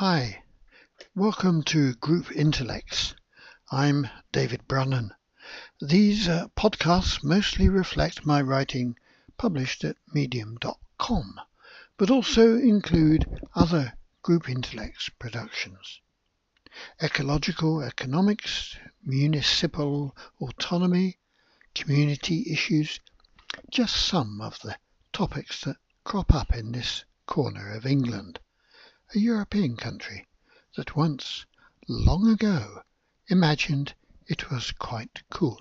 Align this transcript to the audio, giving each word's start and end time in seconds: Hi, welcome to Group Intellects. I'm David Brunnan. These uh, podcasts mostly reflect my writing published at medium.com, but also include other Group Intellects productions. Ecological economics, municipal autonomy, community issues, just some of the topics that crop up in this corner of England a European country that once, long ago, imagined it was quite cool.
Hi, 0.00 0.42
welcome 1.14 1.62
to 1.72 1.94
Group 1.94 2.30
Intellects. 2.30 3.14
I'm 3.72 4.10
David 4.30 4.68
Brunnan. 4.68 5.12
These 5.80 6.28
uh, 6.28 6.48
podcasts 6.48 7.24
mostly 7.24 7.70
reflect 7.70 8.26
my 8.26 8.42
writing 8.42 8.98
published 9.38 9.84
at 9.84 9.96
medium.com, 10.12 11.40
but 11.96 12.10
also 12.10 12.56
include 12.58 13.40
other 13.54 13.94
Group 14.20 14.50
Intellects 14.50 15.08
productions. 15.18 16.02
Ecological 17.00 17.80
economics, 17.80 18.76
municipal 19.02 20.14
autonomy, 20.42 21.16
community 21.74 22.52
issues, 22.52 23.00
just 23.70 23.96
some 23.96 24.42
of 24.42 24.60
the 24.60 24.76
topics 25.14 25.62
that 25.62 25.78
crop 26.04 26.34
up 26.34 26.54
in 26.54 26.72
this 26.72 27.06
corner 27.24 27.72
of 27.72 27.86
England 27.86 28.40
a 29.14 29.18
European 29.18 29.76
country 29.76 30.26
that 30.76 30.96
once, 30.96 31.46
long 31.88 32.28
ago, 32.28 32.82
imagined 33.28 33.94
it 34.26 34.50
was 34.50 34.72
quite 34.72 35.22
cool. 35.30 35.60